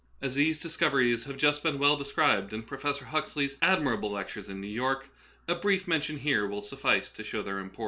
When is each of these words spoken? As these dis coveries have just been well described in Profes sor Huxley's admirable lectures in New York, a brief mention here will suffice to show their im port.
As 0.19 0.33
these 0.33 0.59
dis 0.59 0.77
coveries 0.77 1.25
have 1.25 1.37
just 1.37 1.61
been 1.61 1.77
well 1.77 1.95
described 1.95 2.53
in 2.53 2.63
Profes 2.63 2.95
sor 2.95 3.09
Huxley's 3.09 3.57
admirable 3.61 4.09
lectures 4.09 4.49
in 4.49 4.59
New 4.59 4.65
York, 4.65 5.07
a 5.47 5.53
brief 5.53 5.87
mention 5.87 6.17
here 6.17 6.47
will 6.47 6.63
suffice 6.63 7.07
to 7.11 7.23
show 7.23 7.43
their 7.43 7.59
im 7.59 7.69
port. 7.69 7.79